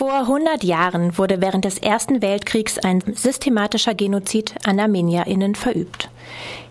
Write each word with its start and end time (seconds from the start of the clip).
Vor 0.00 0.20
100 0.20 0.64
Jahren 0.64 1.18
wurde 1.18 1.42
während 1.42 1.66
des 1.66 1.76
Ersten 1.76 2.22
Weltkriegs 2.22 2.78
ein 2.78 3.02
systematischer 3.14 3.92
Genozid 3.92 4.54
an 4.64 4.80
ArmenierInnen 4.80 5.54
verübt. 5.54 6.08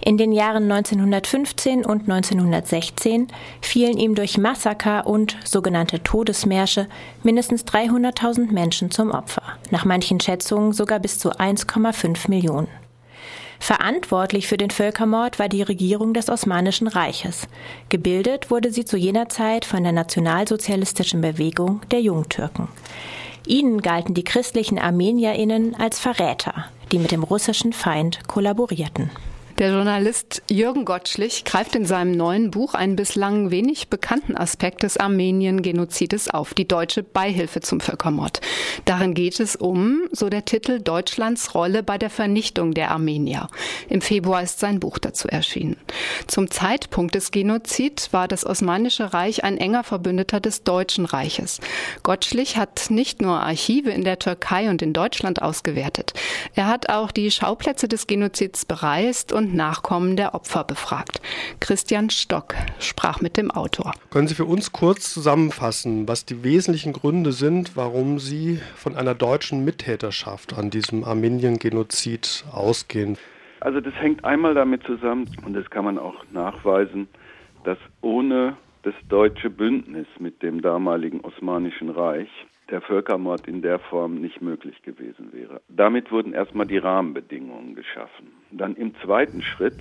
In 0.01 0.17
den 0.17 0.31
Jahren 0.31 0.63
1915 0.71 1.85
und 1.85 2.09
1916 2.09 3.27
fielen 3.61 3.99
ihm 3.99 4.15
durch 4.15 4.39
Massaker 4.39 5.05
und 5.05 5.37
sogenannte 5.45 6.01
Todesmärsche 6.01 6.87
mindestens 7.21 7.65
300.000 7.65 8.51
Menschen 8.51 8.89
zum 8.89 9.11
Opfer, 9.11 9.43
nach 9.69 9.85
manchen 9.85 10.19
Schätzungen 10.19 10.73
sogar 10.73 10.97
bis 10.97 11.19
zu 11.19 11.29
1,5 11.29 12.31
Millionen. 12.31 12.78
Verantwortlich 13.59 14.47
für 14.47 14.57
den 14.57 14.71
Völkermord 14.71 15.37
war 15.37 15.49
die 15.49 15.61
Regierung 15.61 16.13
des 16.13 16.29
Osmanischen 16.29 16.87
Reiches. 16.87 17.47
Gebildet 17.89 18.49
wurde 18.49 18.71
sie 18.71 18.85
zu 18.85 18.97
jener 18.97 19.29
Zeit 19.29 19.65
von 19.65 19.83
der 19.83 19.91
nationalsozialistischen 19.91 21.21
Bewegung 21.21 21.81
der 21.91 22.01
Jungtürken. 22.01 22.69
Ihnen 23.45 23.81
galten 23.81 24.13
die 24.13 24.23
christlichen 24.23 24.79
Armenierinnen 24.79 25.75
als 25.75 25.99
Verräter, 25.99 26.65
die 26.91 26.99
mit 26.99 27.11
dem 27.11 27.23
russischen 27.23 27.73
Feind 27.73 28.27
kollaborierten. 28.27 29.11
Der 29.59 29.73
Journalist 29.73 30.41
Jürgen 30.49 30.85
Gottschlich 30.85 31.43
greift 31.43 31.75
in 31.75 31.83
seinem 31.83 32.13
neuen 32.13 32.49
Buch 32.49 32.75
einen 32.75 32.95
bislang 32.95 33.51
wenig 33.51 33.89
bekannten 33.89 34.37
Aspekt 34.37 34.83
des 34.83 34.95
Armenien-Genozides 34.95 36.29
auf, 36.29 36.53
die 36.53 36.65
deutsche 36.65 37.03
Beihilfe 37.03 37.59
zum 37.59 37.81
Völkermord. 37.81 38.39
Darin 38.85 39.13
geht 39.13 39.37
es 39.41 39.57
um, 39.57 40.03
so 40.13 40.29
der 40.29 40.45
Titel, 40.45 40.79
Deutschlands 40.79 41.55
Rolle 41.55 41.83
bei 41.83 41.97
der 41.97 42.09
Vernichtung 42.09 42.73
der 42.73 42.91
Armenier. 42.91 43.49
Im 43.89 43.99
Februar 43.99 44.41
ist 44.43 44.59
sein 44.59 44.79
Buch 44.79 44.97
dazu 44.97 45.27
erschienen. 45.27 45.75
Zum 46.27 46.49
Zeitpunkt 46.49 47.13
des 47.15 47.31
Genozids 47.31 48.13
war 48.13 48.29
das 48.29 48.45
Osmanische 48.45 49.13
Reich 49.13 49.43
ein 49.43 49.57
enger 49.57 49.83
Verbündeter 49.83 50.39
des 50.39 50.63
Deutschen 50.63 51.03
Reiches. 51.03 51.59
Gottschlich 52.03 52.55
hat 52.55 52.85
nicht 52.91 53.21
nur 53.21 53.41
Archive 53.41 53.91
in 53.91 54.05
der 54.05 54.19
Türkei 54.19 54.69
und 54.69 54.81
in 54.81 54.93
Deutschland 54.93 55.41
ausgewertet. 55.41 56.13
Er 56.55 56.67
hat 56.67 56.87
auch 56.87 57.11
die 57.11 57.29
Schauplätze 57.29 57.89
des 57.89 58.07
Genozids 58.07 58.63
bereist 58.63 59.33
und 59.33 59.48
Nachkommen 59.55 60.15
der 60.15 60.33
Opfer 60.33 60.63
befragt. 60.63 61.21
Christian 61.59 62.09
Stock 62.09 62.55
sprach 62.79 63.21
mit 63.21 63.37
dem 63.37 63.51
Autor. 63.51 63.93
Können 64.09 64.27
Sie 64.27 64.35
für 64.35 64.45
uns 64.45 64.71
kurz 64.71 65.13
zusammenfassen, 65.13 66.07
was 66.07 66.25
die 66.25 66.43
wesentlichen 66.43 66.93
Gründe 66.93 67.31
sind, 67.31 67.75
warum 67.75 68.19
Sie 68.19 68.59
von 68.75 68.95
einer 68.95 69.15
deutschen 69.15 69.65
Mittäterschaft 69.65 70.57
an 70.57 70.69
diesem 70.69 71.03
Armenien-Genozid 71.03 72.45
ausgehen? 72.51 73.17
Also 73.59 73.81
das 73.81 73.93
hängt 73.95 74.23
einmal 74.23 74.53
damit 74.53 74.83
zusammen, 74.83 75.29
und 75.45 75.53
das 75.53 75.69
kann 75.69 75.85
man 75.85 75.97
auch 75.97 76.23
nachweisen, 76.31 77.07
dass 77.63 77.77
ohne 78.01 78.55
das 78.83 78.93
deutsche 79.09 79.49
Bündnis 79.49 80.07
mit 80.19 80.41
dem 80.41 80.61
damaligen 80.61 81.21
Osmanischen 81.21 81.89
Reich 81.89 82.29
der 82.71 82.81
Völkermord 82.81 83.47
in 83.47 83.61
der 83.61 83.79
Form 83.79 84.15
nicht 84.21 84.41
möglich 84.41 84.81
gewesen 84.83 85.33
wäre. 85.33 85.61
Damit 85.67 86.11
wurden 86.11 86.33
erstmal 86.33 86.67
die 86.67 86.77
Rahmenbedingungen 86.77 87.75
geschaffen. 87.75 88.31
Dann 88.51 88.75
im 88.75 88.93
zweiten 89.03 89.41
Schritt, 89.41 89.77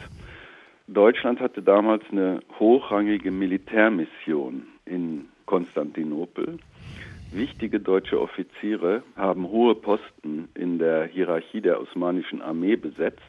Deutschland 0.87 1.41
hatte 1.41 1.63
damals 1.63 2.03
eine 2.11 2.41
hochrangige 2.59 3.31
Militärmission 3.31 4.67
in 4.87 5.29
Konstantinopel. 5.45 6.59
Wichtige 7.31 7.79
deutsche 7.79 8.21
Offiziere 8.21 9.03
haben 9.17 9.49
hohe 9.49 9.75
Posten 9.75 10.49
in 10.55 10.79
der 10.79 11.05
Hierarchie 11.05 11.61
der 11.61 11.81
osmanischen 11.81 12.41
Armee 12.41 12.77
besetzt 12.77 13.21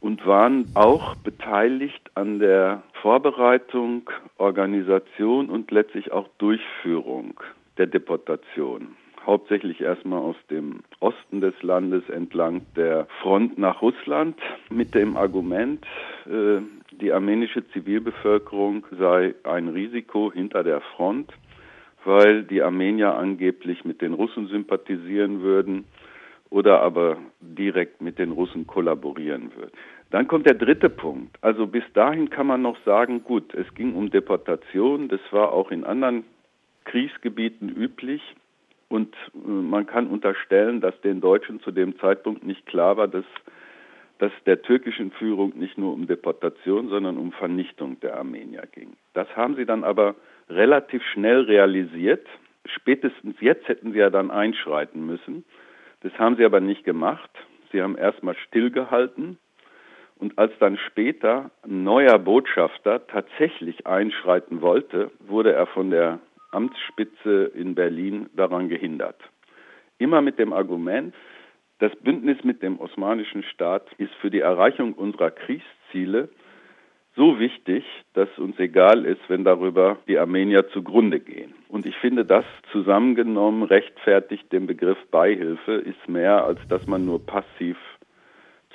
und 0.00 0.26
waren 0.26 0.70
auch 0.74 1.14
beteiligt 1.16 2.10
an 2.14 2.38
der 2.38 2.82
Vorbereitung, 3.02 4.08
Organisation 4.38 5.50
und 5.50 5.70
letztlich 5.70 6.10
auch 6.12 6.28
Durchführung 6.38 7.38
der 7.78 7.86
Deportation. 7.86 8.96
Hauptsächlich 9.24 9.80
erstmal 9.80 10.20
aus 10.20 10.36
dem 10.50 10.80
Osten 11.00 11.40
des 11.40 11.60
Landes 11.62 12.08
entlang 12.08 12.62
der 12.76 13.08
Front 13.20 13.58
nach 13.58 13.82
Russland 13.82 14.38
mit 14.70 14.94
dem 14.94 15.16
Argument, 15.16 15.84
äh, 16.26 16.60
die 16.92 17.12
armenische 17.12 17.66
Zivilbevölkerung 17.70 18.86
sei 18.96 19.34
ein 19.42 19.68
Risiko 19.68 20.32
hinter 20.32 20.62
der 20.62 20.80
Front, 20.80 21.32
weil 22.04 22.44
die 22.44 22.62
Armenier 22.62 23.14
angeblich 23.16 23.84
mit 23.84 24.00
den 24.00 24.14
Russen 24.14 24.46
sympathisieren 24.46 25.42
würden 25.42 25.84
oder 26.48 26.80
aber 26.80 27.18
direkt 27.40 28.00
mit 28.00 28.20
den 28.20 28.30
Russen 28.30 28.66
kollaborieren 28.66 29.50
würden. 29.56 29.72
Dann 30.10 30.28
kommt 30.28 30.46
der 30.46 30.54
dritte 30.54 30.88
Punkt. 30.88 31.36
Also 31.42 31.66
bis 31.66 31.82
dahin 31.92 32.30
kann 32.30 32.46
man 32.46 32.62
noch 32.62 32.78
sagen, 32.84 33.24
gut, 33.24 33.52
es 33.54 33.74
ging 33.74 33.94
um 33.94 34.10
Deportation, 34.10 35.08
das 35.08 35.20
war 35.32 35.52
auch 35.52 35.72
in 35.72 35.82
anderen 35.82 36.24
Kriegsgebieten 36.86 37.68
üblich. 37.68 38.22
Und 38.88 39.14
äh, 39.34 39.48
man 39.48 39.86
kann 39.86 40.06
unterstellen, 40.06 40.80
dass 40.80 40.98
den 41.02 41.20
Deutschen 41.20 41.60
zu 41.60 41.70
dem 41.70 41.98
Zeitpunkt 41.98 42.44
nicht 42.44 42.66
klar 42.66 42.96
war, 42.96 43.08
dass, 43.08 43.24
dass 44.18 44.32
der 44.46 44.62
türkischen 44.62 45.10
Führung 45.12 45.52
nicht 45.56 45.76
nur 45.76 45.92
um 45.92 46.06
Deportation, 46.06 46.88
sondern 46.88 47.18
um 47.18 47.32
Vernichtung 47.32 48.00
der 48.00 48.16
Armenier 48.16 48.66
ging. 48.72 48.96
Das 49.12 49.28
haben 49.36 49.56
sie 49.56 49.66
dann 49.66 49.84
aber 49.84 50.14
relativ 50.48 51.02
schnell 51.12 51.42
realisiert. 51.42 52.26
Spätestens 52.64 53.36
jetzt 53.40 53.68
hätten 53.68 53.92
sie 53.92 53.98
ja 53.98 54.10
dann 54.10 54.30
einschreiten 54.30 55.04
müssen. 55.04 55.44
Das 56.00 56.12
haben 56.18 56.36
sie 56.36 56.44
aber 56.44 56.60
nicht 56.60 56.84
gemacht. 56.84 57.30
Sie 57.72 57.82
haben 57.82 57.96
erstmal 57.96 58.36
stillgehalten. 58.36 59.38
Und 60.18 60.38
als 60.38 60.52
dann 60.60 60.78
später 60.78 61.50
ein 61.62 61.84
neuer 61.84 62.18
Botschafter 62.18 63.06
tatsächlich 63.06 63.86
einschreiten 63.86 64.62
wollte, 64.62 65.10
wurde 65.20 65.52
er 65.52 65.66
von 65.66 65.90
der 65.90 66.20
Amtsspitze 66.56 67.52
in 67.54 67.74
Berlin 67.74 68.30
daran 68.34 68.68
gehindert. 68.68 69.20
Immer 69.98 70.22
mit 70.22 70.38
dem 70.38 70.52
Argument, 70.52 71.14
das 71.78 71.94
Bündnis 71.96 72.42
mit 72.44 72.62
dem 72.62 72.80
osmanischen 72.80 73.42
Staat 73.42 73.92
ist 73.98 74.14
für 74.14 74.30
die 74.30 74.40
Erreichung 74.40 74.94
unserer 74.94 75.30
Kriegsziele 75.30 76.30
so 77.14 77.38
wichtig, 77.38 77.84
dass 78.12 78.28
uns 78.38 78.58
egal 78.58 79.04
ist, 79.06 79.20
wenn 79.28 79.44
darüber 79.44 79.98
die 80.06 80.18
Armenier 80.18 80.68
zugrunde 80.68 81.18
gehen. 81.18 81.54
Und 81.68 81.86
ich 81.86 81.96
finde, 81.96 82.24
das 82.24 82.44
zusammengenommen 82.72 83.62
rechtfertigt 83.62 84.52
den 84.52 84.66
Begriff 84.66 84.98
Beihilfe, 85.10 85.72
ist 85.72 86.08
mehr, 86.08 86.44
als 86.44 86.60
dass 86.68 86.86
man 86.86 87.06
nur 87.06 87.24
passiv 87.24 87.78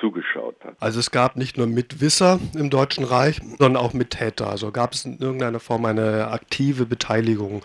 zugeschaut 0.02 0.56
hat. 0.66 0.76
Also 0.82 1.00
es 1.00 1.12
gab 1.12 1.38
nicht 1.38 1.58
nur 1.58 1.68
Mitwisser 1.68 2.40
im 2.58 2.70
Deutschen 2.70 3.06
Reich, 3.06 3.40
sondern 3.58 3.82
auch 3.82 3.94
Mittäter. 3.94 4.50
Also 4.50 4.72
gab 4.72 4.92
es 4.92 5.06
in 5.06 5.20
irgendeiner 5.20 5.60
Form 5.60 5.86
eine 5.86 6.28
aktive 6.28 6.86
Beteiligung, 6.86 7.62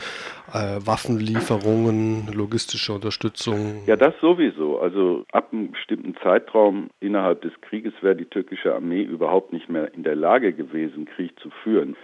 äh, 0.53 0.79
Waffenlieferungen, 0.85 2.29
logistische 2.33 2.93
Unterstützung? 2.93 3.83
Ja, 3.87 3.97
das 3.97 4.15
sowieso. 4.21 4.79
Also 4.79 5.25
ab 5.33 5.49
einem 5.53 5.73
bestimmten 5.73 6.15
Zeitraum 6.23 6.91
innerhalb 7.01 7.43
des 7.43 7.53
Krieges 7.63 7.95
wäre 8.03 8.15
die 8.15 8.27
türkische 8.27 8.75
Armee 8.75 9.03
überhaupt 9.03 9.53
nicht 9.53 9.69
mehr 9.69 9.93
in 9.95 10.05
der 10.05 10.15
Lage 10.15 10.53
gewesen, 10.53 11.07
Krieg 11.07 11.33
zu 11.41 11.51
führen 11.65 11.97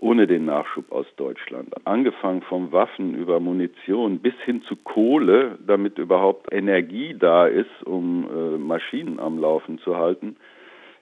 ohne 0.00 0.26
den 0.26 0.44
Nachschub 0.44 0.90
aus 0.92 1.06
Deutschland. 1.16 1.74
Angefangen 1.86 2.42
von 2.42 2.72
Waffen 2.72 3.14
über 3.14 3.40
Munition 3.40 4.18
bis 4.20 4.34
hin 4.44 4.62
zu 4.62 4.76
Kohle, 4.76 5.58
damit 5.66 5.98
überhaupt 5.98 6.52
Energie 6.52 7.14
da 7.18 7.46
ist, 7.46 7.82
um 7.84 8.28
äh, 8.28 8.58
Maschinen 8.58 9.18
am 9.18 9.38
Laufen 9.38 9.78
zu 9.78 9.96
halten, 9.96 10.36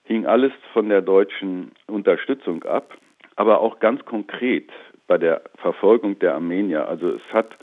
hing 0.04 0.26
alles 0.26 0.52
von 0.72 0.88
der 0.88 1.02
deutschen 1.02 1.72
Unterstützung 1.86 2.62
ab, 2.64 2.96
aber 3.34 3.60
auch 3.60 3.80
ganz 3.80 4.04
konkret 4.04 4.70
bei 5.06 5.18
der 5.18 5.42
Verfolgung 5.56 6.18
der 6.18 6.34
Armenier. 6.34 6.88
Also 6.88 7.10
es 7.10 7.22
hat 7.32 7.56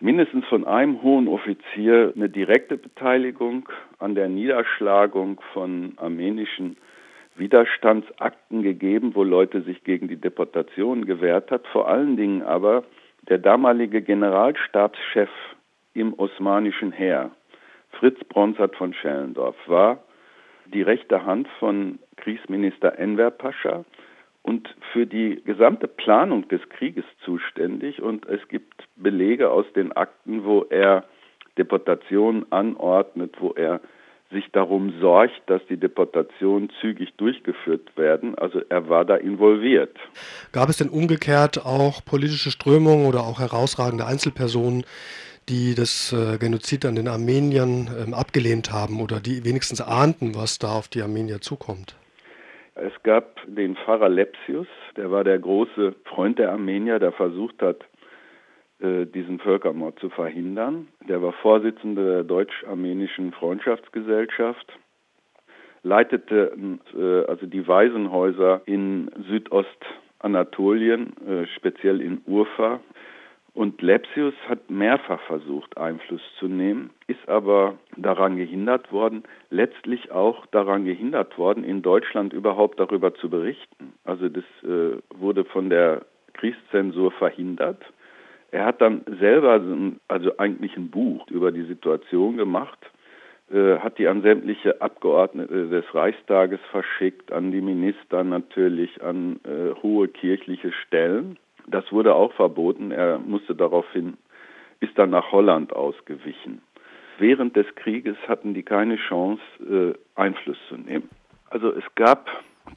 mindestens 0.00 0.44
von 0.46 0.66
einem 0.66 1.02
hohen 1.02 1.28
Offizier 1.28 2.12
eine 2.14 2.28
direkte 2.28 2.76
Beteiligung 2.76 3.68
an 3.98 4.14
der 4.14 4.28
Niederschlagung 4.28 5.40
von 5.52 5.94
armenischen 5.96 6.76
Widerstandsakten 7.38 8.62
gegeben, 8.62 9.14
wo 9.14 9.22
Leute 9.22 9.62
sich 9.62 9.84
gegen 9.84 10.08
die 10.08 10.20
Deportation 10.20 11.04
gewehrt 11.04 11.50
hat. 11.50 11.66
Vor 11.68 11.88
allen 11.88 12.16
Dingen 12.16 12.42
aber 12.42 12.84
der 13.28 13.38
damalige 13.38 14.02
Generalstabschef 14.02 15.30
im 15.94 16.14
osmanischen 16.18 16.92
Heer, 16.92 17.30
Fritz 17.90 18.22
Bronsart 18.24 18.76
von 18.76 18.94
Schellendorf, 18.94 19.56
war 19.66 20.02
die 20.66 20.82
rechte 20.82 21.24
Hand 21.24 21.48
von 21.58 21.98
Kriegsminister 22.16 22.98
Enver 22.98 23.30
Pascha 23.30 23.84
und 24.42 24.74
für 24.92 25.06
die 25.06 25.42
gesamte 25.44 25.88
Planung 25.88 26.46
des 26.48 26.60
Krieges 26.68 27.04
zuständig. 27.24 28.00
Und 28.00 28.26
es 28.26 28.46
gibt 28.48 28.84
Belege 28.96 29.50
aus 29.50 29.66
den 29.74 29.92
Akten, 29.92 30.44
wo 30.44 30.62
er 30.70 31.04
Deportationen 31.58 32.50
anordnet, 32.50 33.34
wo 33.40 33.52
er 33.52 33.80
sich 34.30 34.50
darum 34.52 34.92
sorgt, 35.00 35.40
dass 35.46 35.62
die 35.68 35.76
Deportationen 35.76 36.70
zügig 36.80 37.14
durchgeführt 37.16 37.96
werden. 37.96 38.36
Also 38.36 38.60
er 38.68 38.88
war 38.88 39.04
da 39.04 39.16
involviert. 39.16 39.96
Gab 40.52 40.68
es 40.68 40.78
denn 40.78 40.88
umgekehrt 40.88 41.64
auch 41.64 42.04
politische 42.04 42.50
Strömungen 42.50 43.06
oder 43.06 43.20
auch 43.20 43.38
herausragende 43.38 44.06
Einzelpersonen, 44.06 44.84
die 45.48 45.74
das 45.74 46.12
äh, 46.12 46.38
Genozid 46.38 46.84
an 46.84 46.96
den 46.96 47.08
Armeniern 47.08 47.88
ähm, 48.04 48.14
abgelehnt 48.14 48.72
haben 48.72 49.00
oder 49.00 49.20
die 49.20 49.44
wenigstens 49.44 49.80
ahnten, 49.80 50.34
was 50.34 50.58
da 50.58 50.72
auf 50.72 50.88
die 50.88 51.02
Armenier 51.02 51.40
zukommt? 51.40 51.96
Es 52.74 52.92
gab 53.04 53.40
den 53.46 53.76
Pfarrer 53.76 54.08
Lepsius, 54.08 54.66
der 54.96 55.10
war 55.10 55.24
der 55.24 55.38
große 55.38 55.94
Freund 56.04 56.38
der 56.38 56.50
Armenier, 56.50 56.98
der 56.98 57.12
versucht 57.12 57.62
hat, 57.62 57.78
diesen 59.06 59.38
Völkermord 59.38 59.98
zu 59.98 60.08
verhindern. 60.10 60.88
Der 61.08 61.22
war 61.22 61.32
Vorsitzender 61.32 62.04
der 62.04 62.24
deutsch-armenischen 62.24 63.32
Freundschaftsgesellschaft, 63.32 64.72
leitete 65.82 66.52
äh, 66.94 67.24
also 67.30 67.46
die 67.46 67.66
Waisenhäuser 67.66 68.62
in 68.66 69.10
Südostanatolien, 69.28 71.14
äh, 71.26 71.46
speziell 71.56 72.00
in 72.00 72.20
Urfa. 72.26 72.80
Und 73.54 73.80
Lepsius 73.80 74.34
hat 74.48 74.68
mehrfach 74.70 75.20
versucht, 75.22 75.78
Einfluss 75.78 76.20
zu 76.38 76.46
nehmen, 76.46 76.90
ist 77.06 77.26
aber 77.26 77.78
daran 77.96 78.36
gehindert 78.36 78.92
worden, 78.92 79.22
letztlich 79.48 80.12
auch 80.12 80.44
daran 80.46 80.84
gehindert 80.84 81.38
worden, 81.38 81.64
in 81.64 81.80
Deutschland 81.80 82.34
überhaupt 82.34 82.78
darüber 82.78 83.14
zu 83.14 83.30
berichten. 83.30 83.94
Also 84.04 84.28
das 84.28 84.44
äh, 84.62 84.98
wurde 85.14 85.46
von 85.46 85.70
der 85.70 86.04
Kriegszensur 86.34 87.12
verhindert. 87.12 87.82
Er 88.50 88.64
hat 88.64 88.80
dann 88.80 89.02
selber 89.20 89.60
also 90.08 90.38
eigentlich 90.38 90.76
ein 90.76 90.90
Buch 90.90 91.26
über 91.28 91.52
die 91.52 91.64
Situation 91.64 92.36
gemacht, 92.36 92.78
äh, 93.50 93.78
hat 93.78 93.98
die 93.98 94.08
an 94.08 94.22
sämtliche 94.22 94.80
Abgeordnete 94.80 95.68
des 95.68 95.84
Reichstages 95.94 96.60
verschickt, 96.70 97.32
an 97.32 97.52
die 97.52 97.60
Minister 97.60 98.24
natürlich, 98.24 99.02
an 99.02 99.40
äh, 99.44 99.74
hohe 99.82 100.08
kirchliche 100.08 100.72
Stellen. 100.72 101.38
Das 101.66 101.90
wurde 101.92 102.14
auch 102.14 102.32
verboten. 102.32 102.92
Er 102.92 103.18
musste 103.18 103.54
daraufhin, 103.54 104.16
ist 104.80 104.96
dann 104.98 105.10
nach 105.10 105.32
Holland 105.32 105.72
ausgewichen. 105.72 106.62
Während 107.18 107.56
des 107.56 107.66
Krieges 107.76 108.16
hatten 108.28 108.54
die 108.54 108.62
keine 108.62 108.96
Chance, 108.96 109.42
äh, 109.60 109.94
Einfluss 110.20 110.58
zu 110.68 110.76
nehmen. 110.76 111.08
Also 111.50 111.72
es 111.72 111.84
gab 111.94 112.28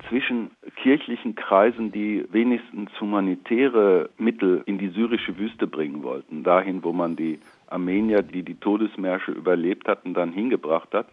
zwischen 0.08 0.52
kirchlichen 0.78 1.36
Kreisen, 1.36 1.92
die 1.92 2.26
wenigstens 2.32 2.90
humanitäre 3.00 4.10
Mittel 4.18 4.64
in 4.66 4.78
die 4.78 4.90
syrische 4.90 5.38
Wüste 5.38 5.68
bringen 5.68 6.04
wollten, 6.04 6.44
dahin, 6.44 6.84
wo 6.84 6.94
man 6.94 7.16
die 7.16 7.40
Armenier, 7.68 8.22
die 8.22 8.44
die 8.44 8.56
Todesmärsche 8.56 9.32
überlebt 9.32 9.88
hatten, 9.88 10.14
dann 10.14 10.32
hingebracht 10.32 10.94
hat, 10.94 11.08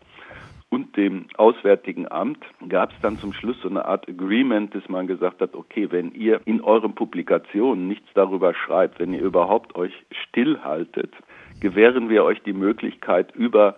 und 0.69 0.97
dem 0.97 1.27
Auswärtigen 1.37 2.11
Amt 2.11 2.44
gab 2.69 2.91
es 2.91 2.97
dann 3.00 3.19
zum 3.19 3.33
Schluss 3.33 3.56
so 3.62 3.69
eine 3.69 3.85
Art 3.85 4.09
Agreement, 4.09 4.75
dass 4.75 4.88
man 4.88 5.06
gesagt 5.06 5.41
hat, 5.41 5.55
okay, 5.55 5.88
wenn 5.91 6.12
ihr 6.12 6.41
in 6.44 6.61
euren 6.61 6.94
Publikationen 6.94 7.87
nichts 7.87 8.09
darüber 8.15 8.53
schreibt, 8.53 8.99
wenn 8.99 9.15
ihr 9.15 9.23
überhaupt 9.23 9.77
euch 9.77 9.93
stillhaltet, 10.11 11.15
gewähren 11.61 12.09
wir 12.09 12.25
euch 12.25 12.43
die 12.43 12.53
Möglichkeit 12.53 13.35
über 13.37 13.77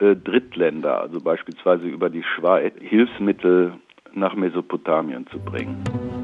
äh, 0.00 0.16
Drittländer, 0.16 1.00
also 1.00 1.20
beispielsweise 1.20 1.86
über 1.86 2.10
die 2.10 2.24
Schweiz, 2.24 2.74
Hilfsmittel 2.80 3.74
nach 4.18 4.34
Mesopotamien 4.34 5.26
zu 5.28 5.38
bringen. 5.38 6.17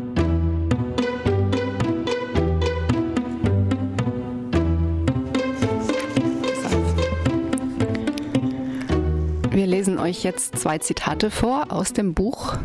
Wir 9.64 9.70
lesen 9.70 9.98
euch 9.98 10.24
jetzt 10.24 10.58
zwei 10.58 10.76
Zitate 10.76 11.30
vor 11.30 11.72
aus 11.72 11.94
dem 11.94 12.12
Buch. 12.12 12.58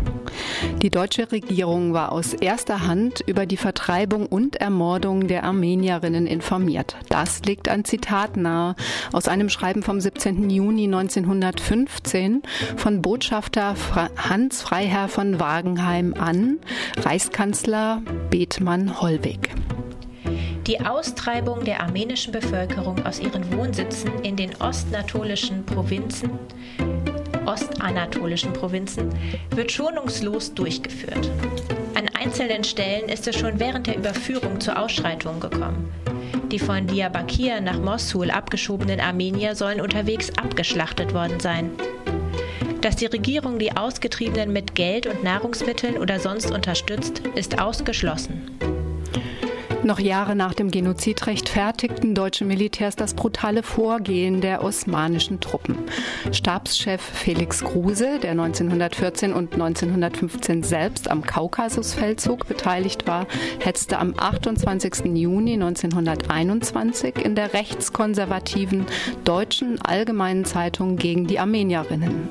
Die 0.82 0.90
deutsche 0.90 1.32
Regierung 1.32 1.94
war 1.94 2.12
aus 2.12 2.34
erster 2.34 2.86
Hand 2.86 3.24
über 3.26 3.46
die 3.46 3.56
Vertreibung 3.56 4.26
und 4.26 4.58
Ermordung 4.58 5.30
der 5.30 5.46
Armenierinnen 5.46 6.28
informiert. 6.28 6.98
Das 7.08 7.42
legt 7.46 7.70
ein 7.70 7.86
Zitat 7.86 8.36
nahe 8.36 8.76
aus 9.14 9.30
einem 9.30 9.48
Schreiben 9.48 9.82
vom 9.82 10.02
17. 10.02 10.50
Juni 10.50 10.94
1915 10.94 12.44
von 12.76 13.02
Botschafter 13.02 13.76
Hans 14.18 14.62
Freiherr 14.62 15.08
von 15.08 15.40
Wagenheim 15.40 16.14
an 16.20 16.60
Reichskanzler 16.98 18.02
Bethmann 18.30 19.00
Hollweg. 19.00 19.52
Die 20.70 20.82
Austreibung 20.82 21.64
der 21.64 21.82
armenischen 21.82 22.32
Bevölkerung 22.32 23.04
aus 23.04 23.20
ihren 23.20 23.52
Wohnsitzen 23.58 24.12
in 24.22 24.36
den 24.36 24.52
ostatolischen 24.62 25.66
Provinzen 25.66 26.30
ostanatolischen 27.50 28.54
Provinzen 28.54 29.10
wird 29.56 29.72
schonungslos 29.72 30.54
durchgeführt. 30.54 31.30
An 31.96 32.08
einzelnen 32.14 32.64
Stellen 32.64 33.10
ist 33.10 33.28
es 33.28 33.38
schon 33.38 33.60
während 33.60 33.88
der 33.88 33.98
Überführung 33.98 34.60
zu 34.60 34.78
Ausschreitungen 34.78 35.40
gekommen. 35.40 35.92
Die 36.52 36.60
von 36.60 36.88
Diyarbakir 36.88 37.60
nach 37.62 37.80
Mosul 37.80 38.32
abgeschobenen 38.32 39.00
Armenier 39.00 39.56
sollen 39.56 39.82
unterwegs 39.82 40.30
abgeschlachtet 40.38 41.14
worden 41.14 41.40
sein. 41.40 41.72
Dass 42.82 42.96
die 42.96 43.08
Regierung 43.08 43.60
die 43.60 43.76
Ausgetriebenen 43.76 44.54
mit 44.54 44.74
Geld 44.76 45.06
und 45.06 45.24
Nahrungsmitteln 45.24 45.98
oder 45.98 46.20
sonst 46.20 46.52
unterstützt, 46.52 47.20
ist 47.36 47.60
ausgeschlossen. 47.60 48.50
Noch 49.84 50.00
Jahre 50.00 50.36
nach 50.36 50.54
dem 50.54 50.72
Genozid 50.72 51.26
rechtfertigten 51.26 52.14
deutsche 52.14 52.44
Militärs 52.44 52.98
das 52.98 53.14
brutale 53.14 53.64
Vorgehen 53.64 54.42
der 54.42 54.62
osmanischen 54.62 55.40
Truppen. 55.40 55.78
Stabschef 56.34 57.02
Felix 57.02 57.64
Kruse, 57.64 58.20
der 58.20 58.32
1914 58.32 59.32
und 59.32 59.54
1915 59.54 60.64
selbst 60.64 61.10
am 61.10 61.24
Kaukasusfeldzug 61.24 62.46
beteiligt 62.48 63.08
war, 63.08 63.26
hetzte 63.60 64.00
am 64.00 64.14
28. 64.18 65.06
Juni 65.16 65.54
1921 65.54 67.16
in 67.24 67.36
der 67.36 67.54
rechtskonservativen 67.54 68.86
Deutschen 69.24 69.80
Allgemeinen 69.82 70.44
Zeitung 70.44 70.98
gegen 70.98 71.26
die 71.26 71.40
Armenierinnen. 71.40 72.28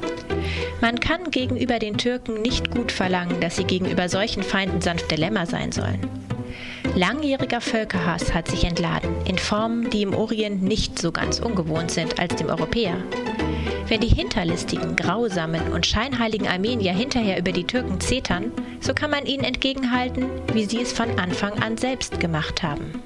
Man 0.83 1.01
kann 1.01 1.31
gegenüber 1.31 1.79
den 1.79 1.97
Türken 1.97 2.43
nicht 2.43 2.71
gut 2.71 2.93
verlangen, 2.93 3.41
dass 3.41 3.57
sie 3.57 3.65
gegenüber 3.65 4.11
solchen 4.11 4.43
Feinden 4.43 4.83
sanfte 4.83 5.17
Lämmer 5.17 5.47
sein 5.47 5.73
sollen. 5.73 6.18
Langjähriger 6.95 7.61
Völkerhass 7.61 8.35
hat 8.35 8.49
sich 8.49 8.65
entladen, 8.65 9.11
in 9.25 9.39
Formen, 9.39 9.91
die 9.91 10.03
im 10.03 10.15
Orient 10.15 10.63
nicht 10.63 10.99
so 10.99 11.13
ganz 11.13 11.39
ungewohnt 11.39 11.91
sind 11.91 12.19
als 12.19 12.37
dem 12.37 12.49
Europäer. 12.49 12.97
Wenn 13.89 14.01
die 14.01 14.09
hinterlistigen, 14.09 14.97
grausamen 14.97 15.73
und 15.73 15.87
scheinheiligen 15.87 16.47
Armenier 16.47 16.93
hinterher 16.93 17.39
über 17.39 17.53
die 17.53 17.65
Türken 17.65 18.01
zetern, 18.01 18.53
so 18.81 18.93
kann 18.93 19.11
man 19.11 19.27
ihnen 19.27 19.45
entgegenhalten, 19.45 20.27
wie 20.53 20.67
sie 20.67 20.83
es 20.83 20.93
von 20.93 21.19
Anfang 21.19 21.63
an 21.63 21.79
selbst 21.79 22.21
gemacht 22.21 22.63
haben. 22.63 23.03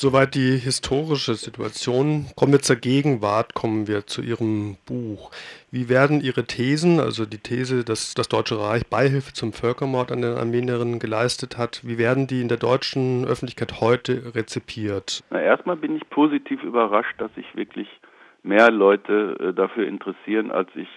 Soweit 0.00 0.36
die 0.36 0.56
historische 0.58 1.34
Situation. 1.34 2.26
Kommen 2.36 2.52
wir 2.52 2.60
zur 2.60 2.76
Gegenwart, 2.76 3.54
kommen 3.54 3.88
wir 3.88 4.06
zu 4.06 4.22
Ihrem 4.22 4.76
Buch. 4.86 5.32
Wie 5.72 5.88
werden 5.88 6.20
Ihre 6.20 6.44
Thesen, 6.44 7.00
also 7.00 7.26
die 7.26 7.38
These, 7.38 7.82
dass 7.82 8.14
das 8.14 8.28
Deutsche 8.28 8.60
Reich 8.60 8.86
Beihilfe 8.86 9.32
zum 9.32 9.52
Völkermord 9.52 10.12
an 10.12 10.22
den 10.22 10.36
Armenierinnen 10.36 11.00
geleistet 11.00 11.58
hat, 11.58 11.80
wie 11.82 11.98
werden 11.98 12.28
die 12.28 12.40
in 12.40 12.46
der 12.46 12.58
deutschen 12.58 13.24
Öffentlichkeit 13.24 13.80
heute 13.80 14.36
rezipiert? 14.36 15.24
Na, 15.30 15.40
erstmal 15.40 15.74
bin 15.74 15.96
ich 15.96 16.08
positiv 16.10 16.62
überrascht, 16.62 17.20
dass 17.20 17.34
sich 17.34 17.56
wirklich 17.56 17.88
mehr 18.44 18.70
Leute 18.70 19.36
äh, 19.40 19.52
dafür 19.52 19.88
interessieren, 19.88 20.52
als 20.52 20.68
ich 20.76 20.88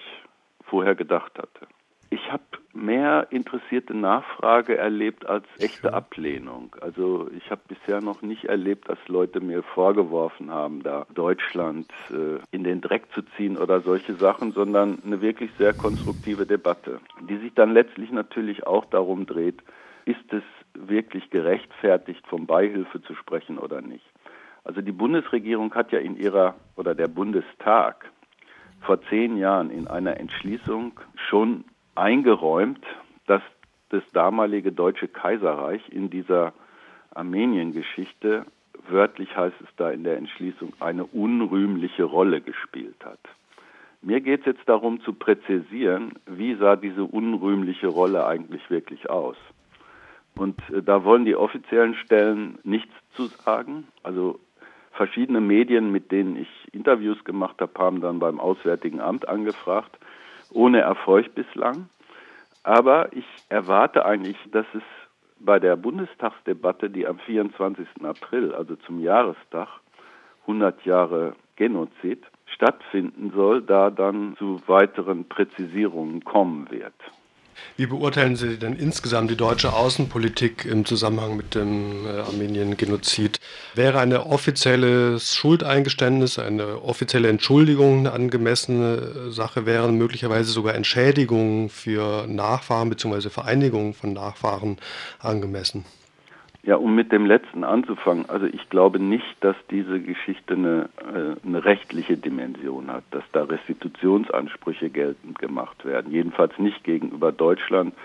vorher 0.70 0.94
gedacht 0.94 1.40
hatte. 1.40 1.66
Ich 2.14 2.30
habe 2.30 2.44
mehr 2.74 3.28
interessierte 3.30 3.94
Nachfrage 3.94 4.78
erlebt 4.78 5.26
als 5.26 5.46
echte 5.60 5.94
Ablehnung. 5.94 6.76
Also 6.82 7.30
ich 7.34 7.50
habe 7.50 7.62
bisher 7.70 8.02
noch 8.02 8.22
nicht 8.22 8.44
erlebt, 8.46 8.90
dass 8.90 9.00
Leute 9.08 9.40
mir 9.40 9.64
vorgeworfen 9.64 10.52
haben, 10.52 10.84
da 10.84 11.08
Deutschland 11.14 11.90
äh, 12.10 12.40
in 12.52 12.66
den 12.66 12.82
Dreck 12.82 13.04
zu 13.14 13.22
ziehen 13.38 13.58
oder 13.58 13.80
solche 13.80 14.16
Sachen, 14.16 14.52
sondern 14.52 15.02
eine 15.06 15.22
wirklich 15.22 15.52
sehr 15.58 15.74
konstruktive 15.74 16.46
Debatte, 16.46 17.00
die 17.30 17.38
sich 17.38 17.54
dann 17.54 17.72
letztlich 17.72 18.12
natürlich 18.12 18.68
auch 18.68 18.84
darum 18.84 19.26
dreht, 19.26 19.64
ist 20.04 20.34
es 20.34 20.44
wirklich 20.74 21.30
gerechtfertigt, 21.30 22.28
von 22.28 22.46
Beihilfe 22.46 23.02
zu 23.02 23.16
sprechen 23.16 23.58
oder 23.58 23.80
nicht. 23.80 24.06
Also 24.66 24.82
die 24.82 24.92
Bundesregierung 24.92 25.74
hat 25.76 25.94
ja 25.94 26.00
in 26.00 26.18
ihrer, 26.18 26.56
oder 26.76 26.94
der 26.94 27.08
Bundestag, 27.08 28.12
vor 28.82 29.02
zehn 29.04 29.38
Jahren 29.38 29.70
in 29.70 29.88
einer 29.88 30.20
Entschließung 30.20 31.00
schon 31.16 31.64
eingeräumt, 32.02 32.84
dass 33.28 33.44
das 33.90 34.02
damalige 34.12 34.72
Deutsche 34.72 35.08
Kaiserreich 35.08 35.82
in 35.90 36.10
dieser 36.10 36.54
Armenien-Geschichte, 37.14 38.46
wörtlich 38.90 39.36
heißt 39.38 39.56
es 39.62 39.70
da 39.78 39.92
in 39.92 40.04
der 40.04 40.18
Entschließung, 40.18 40.74
eine 40.80 41.06
unrühmliche 41.06 42.04
Rolle 42.04 42.42
gespielt 42.42 43.06
hat. 43.06 43.20
Mir 44.02 44.20
geht 44.20 44.40
es 44.42 44.46
jetzt 44.48 44.68
darum 44.68 45.02
zu 45.02 45.14
präzisieren, 45.14 46.14
wie 46.26 46.56
sah 46.56 46.76
diese 46.76 47.04
unrühmliche 47.04 47.88
Rolle 47.88 48.26
eigentlich 48.26 48.68
wirklich 48.72 49.08
aus. 49.12 49.38
Und 50.36 50.60
äh, 50.72 50.82
da 50.82 51.04
wollen 51.04 51.26
die 51.26 51.36
offiziellen 51.36 51.94
Stellen 51.94 52.58
nichts 52.64 52.94
zu 53.14 53.28
sagen. 53.28 53.86
Also 54.02 54.40
verschiedene 54.94 55.40
Medien, 55.40 55.92
mit 55.92 56.12
denen 56.12 56.36
ich 56.36 56.50
Interviews 56.74 57.24
gemacht 57.26 57.62
habe, 57.62 57.74
haben 57.78 58.02
dann 58.02 58.18
beim 58.18 58.40
Auswärtigen 58.40 59.02
Amt 59.02 59.30
angefragt 59.30 60.01
ohne 60.52 60.82
Erfolg 60.82 61.34
bislang. 61.36 61.90
Aber 62.64 63.12
ich 63.14 63.26
erwarte 63.50 64.06
eigentlich, 64.06 64.38
dass 64.52 64.66
es 64.74 64.84
bei 65.40 65.60
der 65.60 65.76
Bundestagsdebatte, 65.76 66.90
die 66.90 67.08
am 67.08 67.18
24. 67.20 67.88
April, 68.04 68.54
also 68.54 68.76
zum 68.76 69.00
Jahrestag, 69.00 69.68
100 70.42 70.86
Jahre 70.86 71.36
Genozid, 71.56 72.24
stattfinden 72.46 73.32
soll, 73.36 73.62
da 73.62 73.90
dann 73.90 74.36
zu 74.38 74.62
weiteren 74.68 75.28
Präzisierungen 75.28 76.24
kommen 76.24 76.70
wird. 76.70 76.94
Wie 77.78 77.86
beurteilen 77.86 78.36
Sie 78.36 78.58
denn 78.58 78.76
insgesamt 78.76 79.32
die 79.32 79.36
deutsche 79.36 79.74
Außenpolitik 79.74 80.66
im 80.66 80.86
Zusammenhang 80.86 81.38
mit 81.38 81.56
dem 81.56 82.06
äh, 82.06 82.20
Armenien-Genozid? 82.20 83.40
Wäre 83.76 84.00
eine 84.00 84.26
offizielles 84.26 85.36
Schuldeingeständnis, 85.36 86.38
eine 86.40 86.82
offizielle 86.84 87.30
Entschuldigung 87.30 88.00
eine 88.00 88.12
angemessene 88.14 89.32
Sache, 89.32 89.66
wären 89.66 89.98
möglicherweise 89.98 90.52
sogar 90.52 90.76
Entschädigungen 90.76 91.70
für 91.70 92.28
Nachfahren 92.28 92.90
bzw. 92.90 93.30
Vereinigungen 93.30 93.94
von 93.94 94.14
Nachfahren 94.14 94.78
angemessen? 95.20 95.86
Ja, 96.64 96.76
um 96.76 96.94
mit 96.94 97.12
dem 97.12 97.26
letzten 97.26 97.64
anzufangen, 97.64 98.30
also 98.30 98.46
ich 98.46 98.70
glaube 98.70 99.00
nicht, 99.00 99.36
dass 99.40 99.56
diese 99.72 100.00
Geschichte 100.00 100.54
eine, 100.54 100.90
äh, 101.00 101.48
eine 101.48 101.66
rechtliche 101.66 102.18
Dimension 102.18 102.92
hat, 102.92 103.04
dass 103.10 103.24
da 103.32 103.46
Restitutionsansprüche 103.46 104.92
geltend 104.92 105.40
gemacht 105.40 105.84
werden. 105.86 106.12
Jedenfalls 106.12 106.56
nicht 106.60 106.84
gegenüber 106.84 107.32
Deutschland, 107.32 107.96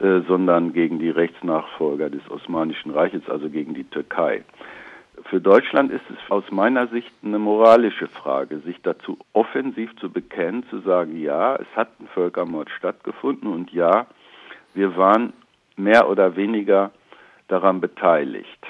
äh, 0.00 0.22
sondern 0.26 0.72
gegen 0.72 0.98
die 0.98 1.10
Rechtsnachfolger 1.10 2.10
des 2.10 2.28
Osmanischen 2.28 2.90
Reiches, 2.90 3.28
also 3.28 3.48
gegen 3.48 3.74
die 3.74 3.84
Türkei. 3.84 4.42
Für 5.30 5.40
Deutschland 5.40 5.92
ist 5.92 6.04
es 6.10 6.30
aus 6.32 6.50
meiner 6.50 6.88
Sicht 6.88 7.12
eine 7.24 7.38
moralische 7.38 8.08
Frage, 8.08 8.58
sich 8.58 8.82
dazu 8.82 9.18
offensiv 9.32 9.94
zu 9.98 10.10
bekennen, 10.10 10.64
zu 10.68 10.80
sagen, 10.80 11.16
ja, 11.20 11.54
es 11.54 11.68
hat 11.76 11.90
ein 12.00 12.08
Völkermord 12.08 12.70
stattgefunden 12.70 13.52
und 13.52 13.72
ja, 13.72 14.06
wir 14.74 14.96
waren 14.96 15.32
mehr 15.76 16.08
oder 16.10 16.34
weniger 16.34 16.90
daran 17.48 17.80
beteiligt. 17.80 18.66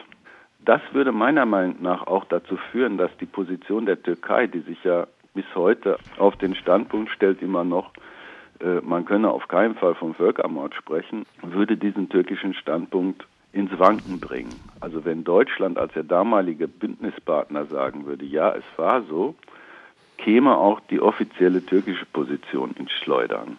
Das 0.64 0.80
würde 0.92 1.12
meiner 1.12 1.44
Meinung 1.44 1.76
nach 1.82 2.06
auch 2.06 2.24
dazu 2.24 2.56
führen, 2.72 2.96
dass 2.96 3.10
die 3.18 3.26
Position 3.26 3.86
der 3.86 4.02
Türkei, 4.02 4.46
die 4.46 4.60
sich 4.60 4.82
ja 4.82 5.06
bis 5.34 5.44
heute 5.54 5.98
auf 6.18 6.36
den 6.36 6.54
Standpunkt 6.54 7.10
stellt, 7.10 7.42
immer 7.42 7.64
noch, 7.64 7.92
äh, 8.60 8.80
man 8.80 9.04
könne 9.04 9.30
auf 9.30 9.48
keinen 9.48 9.74
Fall 9.74 9.94
vom 9.94 10.14
Völkermord 10.14 10.74
sprechen, 10.74 11.26
würde 11.42 11.76
diesen 11.76 12.08
türkischen 12.08 12.54
Standpunkt 12.54 13.26
ins 13.52 13.78
Wanken 13.78 14.20
bringen. 14.20 14.54
Also 14.80 15.04
wenn 15.04 15.24
Deutschland 15.24 15.78
als 15.78 15.92
der 15.92 16.02
damalige 16.02 16.66
Bündnispartner 16.66 17.66
sagen 17.66 18.06
würde, 18.06 18.24
ja, 18.24 18.54
es 18.54 18.64
war 18.76 19.02
so, 19.02 19.34
käme 20.18 20.56
auch 20.56 20.80
die 20.90 21.00
offizielle 21.00 21.64
türkische 21.64 22.06
Position 22.06 22.72
ins 22.78 22.92
Schleudern. 22.92 23.58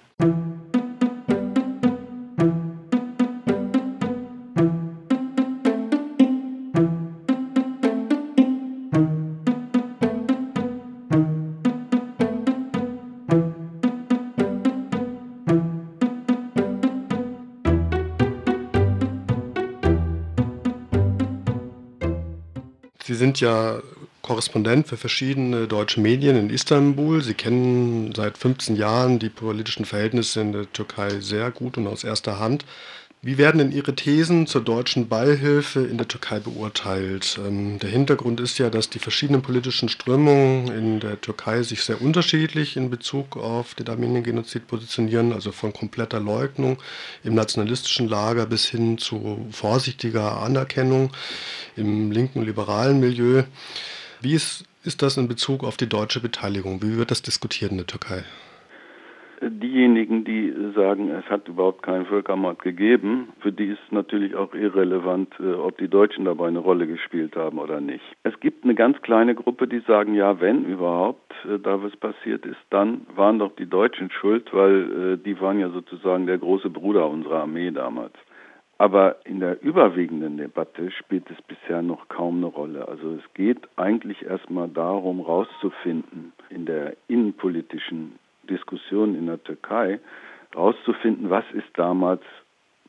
Sie 23.15 23.19
sind 23.19 23.39
ja 23.39 23.81
Korrespondent 24.23 24.87
für 24.87 24.97
verschiedene 24.97 25.67
deutsche 25.67 26.01
Medien 26.01 26.35
in 26.35 26.49
Istanbul. 26.49 27.21
Sie 27.21 27.33
kennen 27.33 28.13
seit 28.13 28.37
15 28.37 28.75
Jahren 28.75 29.19
die 29.19 29.29
politischen 29.29 29.85
Verhältnisse 29.85 30.41
in 30.41 30.51
der 30.51 30.69
Türkei 30.73 31.21
sehr 31.21 31.49
gut 31.49 31.77
und 31.77 31.87
aus 31.87 32.03
erster 32.03 32.39
Hand. 32.39 32.65
Wie 33.25 33.39
werden 33.39 33.57
denn 33.57 33.71
Ihre 33.71 33.95
Thesen 33.95 34.45
zur 34.45 34.61
deutschen 34.61 35.07
Beihilfe 35.07 35.79
in 35.79 35.97
der 35.97 36.07
Türkei 36.07 36.39
beurteilt? 36.39 37.39
Ähm, 37.43 37.79
der 37.79 37.89
Hintergrund 37.89 38.39
ist 38.39 38.59
ja, 38.59 38.69
dass 38.69 38.91
die 38.91 38.99
verschiedenen 38.99 39.41
politischen 39.41 39.89
Strömungen 39.89 40.67
in 40.67 40.99
der 40.99 41.19
Türkei 41.19 41.63
sich 41.63 41.83
sehr 41.83 42.03
unterschiedlich 42.03 42.77
in 42.77 42.91
Bezug 42.91 43.35
auf 43.35 43.73
den 43.73 43.89
Armenien-Genozid 43.89 44.67
positionieren, 44.67 45.33
also 45.33 45.51
von 45.51 45.73
kompletter 45.73 46.19
Leugnung 46.19 46.77
im 47.23 47.33
nationalistischen 47.33 48.07
Lager 48.07 48.45
bis 48.45 48.65
hin 48.67 48.99
zu 48.99 49.47
vorsichtiger 49.49 50.37
Anerkennung 50.43 51.11
im 51.75 52.11
linken 52.11 52.43
liberalen 52.43 52.99
Milieu. 52.99 53.41
Wie 54.21 54.33
ist, 54.33 54.65
ist 54.83 55.01
das 55.01 55.17
in 55.17 55.27
Bezug 55.27 55.63
auf 55.63 55.77
die 55.77 55.89
deutsche 55.89 56.19
Beteiligung? 56.19 56.83
Wie 56.83 56.95
wird 56.95 57.09
das 57.09 57.23
diskutiert 57.23 57.71
in 57.71 57.77
der 57.77 57.87
Türkei? 57.87 58.23
Diejenigen, 59.47 60.23
die 60.23 60.51
sagen, 60.73 61.11
es 61.11 61.25
hat 61.29 61.47
überhaupt 61.47 61.83
keinen 61.83 62.07
Völkermord 62.07 62.63
gegeben, 62.63 63.29
für 63.41 63.51
die 63.51 63.67
ist 63.67 63.91
natürlich 63.91 64.35
auch 64.35 64.55
irrelevant, 64.55 65.33
äh, 65.39 65.53
ob 65.53 65.77
die 65.77 65.87
Deutschen 65.87 66.25
dabei 66.25 66.47
eine 66.47 66.59
Rolle 66.59 66.87
gespielt 66.87 67.35
haben 67.35 67.59
oder 67.59 67.79
nicht. 67.79 68.03
Es 68.23 68.39
gibt 68.39 68.63
eine 68.63 68.73
ganz 68.73 68.99
kleine 69.03 69.35
Gruppe, 69.35 69.67
die 69.67 69.81
sagen, 69.81 70.15
ja, 70.15 70.39
wenn 70.41 70.65
überhaupt 70.65 71.31
äh, 71.45 71.59
da 71.59 71.83
was 71.83 71.95
passiert 71.95 72.45
ist, 72.45 72.59
dann 72.71 73.05
waren 73.15 73.37
doch 73.37 73.55
die 73.55 73.67
Deutschen 73.67 74.09
schuld, 74.09 74.51
weil 74.51 75.13
äh, 75.13 75.17
die 75.23 75.39
waren 75.39 75.59
ja 75.59 75.69
sozusagen 75.69 76.25
der 76.25 76.39
große 76.39 76.71
Bruder 76.71 77.07
unserer 77.07 77.41
Armee 77.41 77.69
damals. 77.69 78.13
Aber 78.77 79.17
in 79.25 79.39
der 79.39 79.61
überwiegenden 79.61 80.37
Debatte 80.37 80.91
spielt 80.91 81.29
es 81.29 81.41
bisher 81.43 81.81
noch 81.81 82.09
kaum 82.09 82.37
eine 82.37 82.47
Rolle. 82.47 82.87
Also 82.87 83.11
es 83.11 83.33
geht 83.33 83.59
eigentlich 83.77 84.25
erstmal 84.25 84.67
darum, 84.67 85.19
herauszufinden 85.19 86.33
in 86.49 86.65
der 86.65 86.95
innenpolitischen 87.07 88.19
Diskussionen 88.95 89.15
in 89.15 89.27
der 89.27 89.43
Türkei 89.43 89.99
herauszufinden, 90.53 91.29
was 91.29 91.43
ist 91.53 91.67
damals 91.73 92.21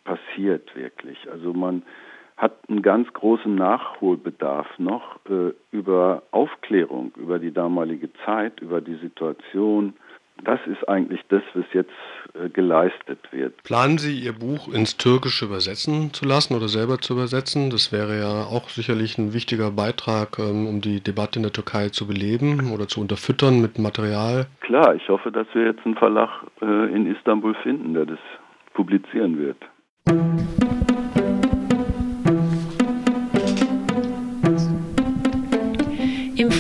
passiert 0.04 0.74
wirklich. 0.76 1.18
Also 1.30 1.52
man 1.52 1.82
hat 2.36 2.52
einen 2.68 2.82
ganz 2.82 3.12
großen 3.12 3.54
Nachholbedarf 3.54 4.66
noch 4.78 5.18
äh, 5.28 5.52
über 5.72 6.22
Aufklärung, 6.30 7.12
über 7.16 7.38
die 7.38 7.52
damalige 7.52 8.10
Zeit, 8.24 8.60
über 8.60 8.80
die 8.80 8.96
Situation, 8.96 9.94
das 10.44 10.60
ist 10.66 10.88
eigentlich 10.88 11.20
das, 11.28 11.42
was 11.54 11.64
jetzt 11.72 11.90
äh, 12.34 12.48
geleistet 12.48 13.18
wird. 13.30 13.62
Planen 13.64 13.98
Sie 13.98 14.18
Ihr 14.20 14.32
Buch 14.32 14.72
ins 14.72 14.96
Türkische 14.96 15.46
übersetzen 15.46 16.12
zu 16.12 16.26
lassen 16.26 16.54
oder 16.54 16.68
selber 16.68 16.98
zu 16.98 17.14
übersetzen? 17.14 17.70
Das 17.70 17.92
wäre 17.92 18.18
ja 18.18 18.44
auch 18.44 18.68
sicherlich 18.68 19.18
ein 19.18 19.32
wichtiger 19.32 19.70
Beitrag, 19.70 20.38
ähm, 20.38 20.66
um 20.66 20.80
die 20.80 21.00
Debatte 21.00 21.38
in 21.38 21.42
der 21.44 21.52
Türkei 21.52 21.88
zu 21.88 22.06
beleben 22.06 22.72
oder 22.72 22.86
zu 22.86 23.00
unterfüttern 23.00 23.60
mit 23.60 23.78
Material. 23.78 24.46
Klar, 24.60 24.94
ich 24.94 25.08
hoffe, 25.08 25.32
dass 25.32 25.46
wir 25.54 25.64
jetzt 25.64 25.84
einen 25.84 25.96
Verlag 25.96 26.30
äh, 26.60 26.94
in 26.94 27.06
Istanbul 27.06 27.54
finden, 27.62 27.94
der 27.94 28.06
das 28.06 28.18
publizieren 28.74 29.38
wird. 29.38 30.55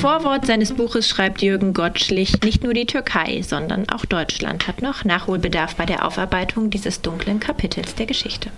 Vorwort 0.06 0.46
seines 0.46 0.72
Buches 0.72 1.08
schreibt 1.08 1.42
Jürgen 1.42 1.74
Gottschlich, 1.74 2.40
nicht 2.42 2.62
nur 2.62 2.72
die 2.72 2.86
Türkei, 2.86 3.42
sondern 3.42 3.88
auch 3.88 4.04
Deutschland 4.04 4.68
hat 4.68 4.80
noch 4.80 5.04
Nachholbedarf 5.04 5.74
bei 5.74 5.84
der 5.84 6.06
Aufarbeitung 6.06 6.70
dieses 6.70 7.02
dunklen 7.02 7.40
Kapitels 7.40 7.96
der 7.96 8.06
Geschichte. 8.06 8.52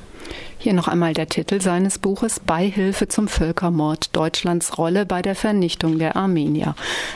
Hier 0.59 0.75
noch 0.75 0.89
einmal 0.89 1.15
der 1.15 1.27
Titel 1.27 1.63
seines 1.63 1.99
Buches 1.99 2.39
Beihilfe 2.39 3.09
zum 3.09 3.29
Völkermord 3.29 4.15
Deutschlands 4.15 4.77
Rolle 4.77 5.07
bei 5.07 5.23
der 5.23 5.35
Vernichtung 5.35 5.99
der 5.99 6.17
Armenier. 6.17 6.75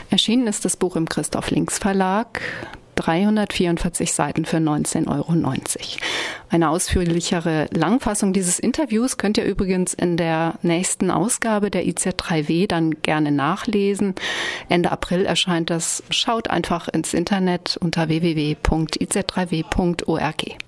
Erschienen 0.09 0.47
ist 0.47 0.65
das 0.65 0.77
Buch 0.77 0.95
im 0.95 1.07
Christoph 1.07 1.51
Links 1.51 1.77
Verlag. 1.77 2.41
344 2.95 4.13
Seiten 4.13 4.45
für 4.45 4.57
19,90 4.57 5.07
Euro. 5.09 5.33
Eine 6.49 6.69
ausführlichere 6.69 7.67
Langfassung 7.71 8.33
dieses 8.33 8.59
Interviews 8.59 9.17
könnt 9.17 9.37
ihr 9.37 9.45
übrigens 9.45 9.93
in 9.93 10.17
der 10.17 10.55
nächsten 10.61 11.11
Ausgabe 11.11 11.71
der 11.71 11.85
IZ3W 11.85 12.67
dann 12.67 13.01
gerne 13.01 13.31
nachlesen. 13.31 14.15
Ende 14.69 14.91
April 14.91 15.25
erscheint 15.25 15.69
das. 15.69 16.03
Schaut 16.09 16.49
einfach 16.49 16.87
ins 16.87 17.13
Internet 17.13 17.77
unter 17.81 18.07
www.iz3w.org. 18.07 20.57